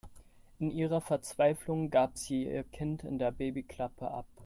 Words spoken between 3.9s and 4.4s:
ab.